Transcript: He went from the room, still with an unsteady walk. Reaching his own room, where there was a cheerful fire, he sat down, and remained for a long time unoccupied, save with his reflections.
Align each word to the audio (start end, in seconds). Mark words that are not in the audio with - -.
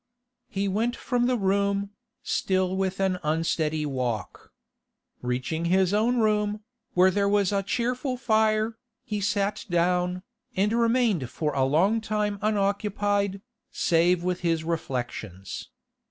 He 0.47 0.67
went 0.67 0.95
from 0.95 1.27
the 1.27 1.37
room, 1.37 1.91
still 2.23 2.75
with 2.75 2.99
an 2.99 3.19
unsteady 3.21 3.85
walk. 3.85 4.51
Reaching 5.21 5.65
his 5.65 5.93
own 5.93 6.17
room, 6.17 6.61
where 6.95 7.11
there 7.11 7.29
was 7.29 7.51
a 7.51 7.61
cheerful 7.61 8.17
fire, 8.17 8.79
he 9.03 9.21
sat 9.21 9.63
down, 9.69 10.23
and 10.55 10.73
remained 10.73 11.29
for 11.29 11.53
a 11.53 11.65
long 11.65 12.01
time 12.01 12.39
unoccupied, 12.41 13.41
save 13.71 14.23
with 14.23 14.39
his 14.39 14.63
reflections. 14.63 15.69